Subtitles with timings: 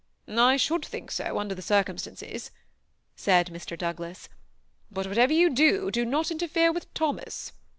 [0.27, 2.49] ^ 1 should think so, under the circumstances,"
[3.15, 3.77] said Mr.
[3.77, 4.35] Douglas;^
[4.89, 7.51] but whatever you do, do not interfere with Thomas."